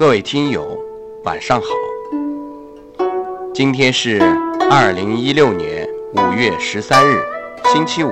[0.00, 0.66] 各位听友，
[1.24, 1.66] 晚上好。
[3.52, 4.18] 今天是
[4.70, 7.20] 二零一六年五月十三日，
[7.66, 8.10] 星期五。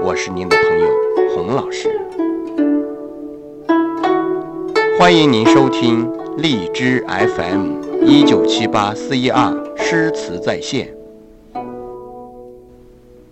[0.00, 0.86] 我是您的朋友
[1.34, 2.00] 洪老师，
[4.96, 10.94] 欢迎您收听荔枝 FM 一九七八四一二诗词在线。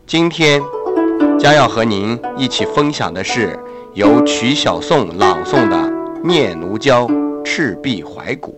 [0.09, 0.61] 今天
[1.39, 3.57] 将要和您一起分享的是
[3.95, 5.77] 由曲小宋朗诵的
[6.25, 7.07] 《念奴娇·
[7.51, 8.53] 赤壁怀古》。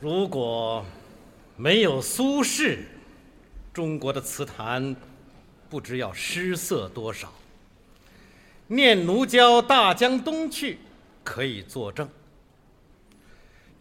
[0.00, 0.84] 如果
[1.56, 2.80] 没有苏轼，
[3.72, 4.96] 中国的词坛
[5.70, 7.28] 不知要失色多少。
[8.66, 10.74] 《念奴娇·大江东去》
[11.22, 12.06] 可以作证。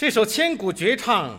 [0.01, 1.37] 这首千古绝唱，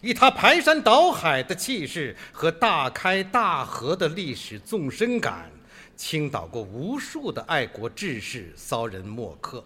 [0.00, 5.50] 以他排山倒海的气势和大开大合的历史纵深感，
[5.94, 9.62] 倾倒过无数的爱国志士、骚人墨客，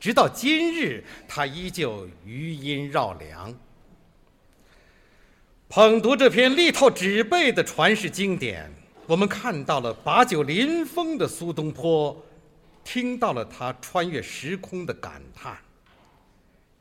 [0.00, 3.54] 直到今日，他依旧余音绕梁。
[5.68, 8.68] 捧读这篇力透纸背的传世经典，
[9.06, 12.20] 我们看到了把酒临风的苏东坡，
[12.82, 15.56] 听到了他穿越时空的感叹。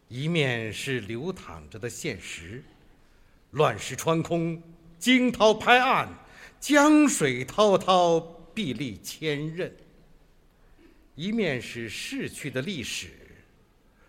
[0.10, 2.64] 一面是流淌着的现实，
[3.52, 4.62] 乱石穿空，
[4.98, 6.08] 惊涛拍岸，
[6.60, 8.20] 江水滔滔，
[8.54, 9.70] 壁立千仞；
[11.16, 13.10] 一面是逝去的历史，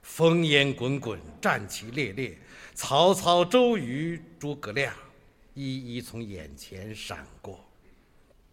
[0.04, 2.38] 烽烟滚滚，战旗猎猎。
[2.74, 4.94] 曹操、周瑜、诸葛亮，
[5.54, 7.68] 一一从眼前闪过。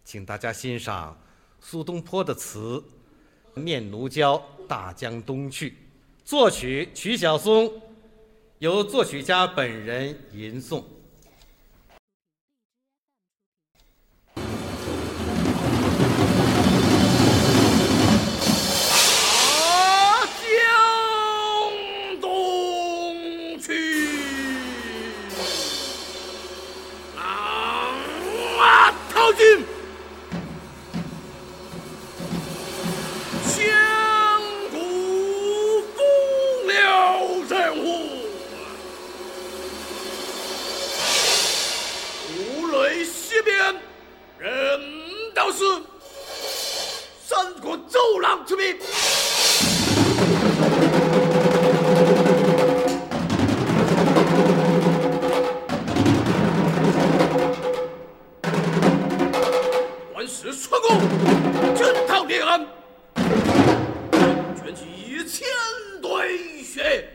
[0.04, 1.16] 请大家欣赏
[1.60, 2.82] 苏东坡的词
[3.60, 4.36] 《念奴娇·
[4.66, 5.70] 大江东去》，
[6.26, 7.72] 作曲曲晓松，
[8.58, 10.82] 由作曲家本人吟诵。
[60.14, 60.98] 万世出宫，
[61.76, 62.66] 惊涛裂岸，
[64.56, 65.46] 卷起一千
[66.02, 67.08] 堆雪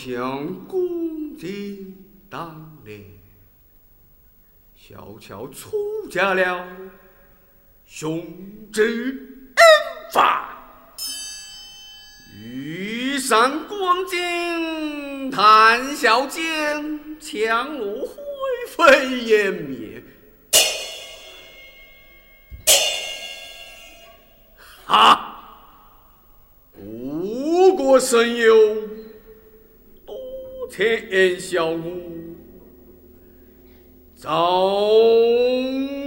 [0.00, 1.92] 想公瑾
[2.30, 3.02] 当年，
[4.76, 5.72] 小乔出
[6.08, 6.64] 嫁了，
[7.84, 8.24] 雄
[8.72, 9.18] 姿英
[10.12, 10.56] 发，
[12.40, 16.44] 羽扇纶巾谈笑间，
[17.18, 18.14] 樯橹灰
[18.68, 20.00] 飞烟灭。
[24.86, 25.74] 哈，
[26.72, 28.97] 故国神游
[30.70, 32.36] 天小母，
[34.14, 35.97] 早。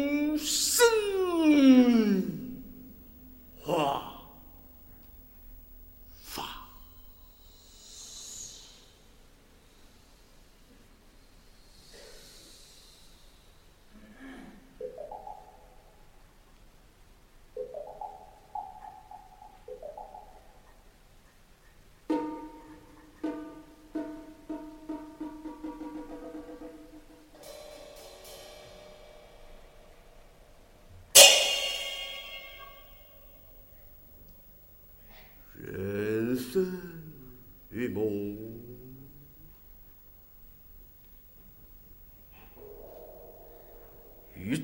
[36.51, 36.67] 生
[37.69, 38.03] 与梦，
[44.35, 44.61] 与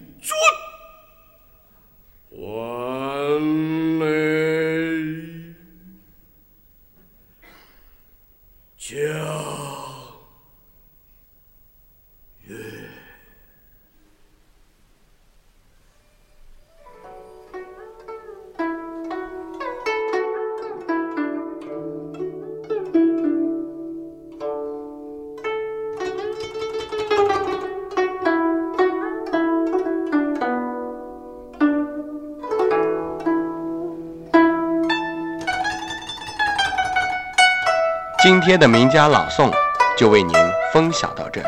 [38.27, 39.50] 今天的名家朗诵
[39.97, 40.35] 就为您
[40.74, 41.47] 分享到这里，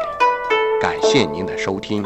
[0.80, 2.06] 感谢您的收听，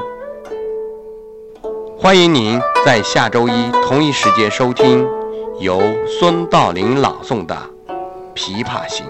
[1.95, 5.07] 欢迎您在下周一同一时间收听
[5.59, 7.55] 由孙道林朗诵的
[8.33, 9.05] 《琵琶行》。